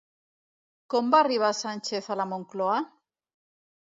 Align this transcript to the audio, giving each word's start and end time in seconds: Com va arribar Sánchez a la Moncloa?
Com 0.93 1.11
va 1.15 1.19
arribar 1.25 1.51
Sánchez 1.59 2.09
a 2.15 2.19
la 2.21 2.27
Moncloa? 2.31 2.79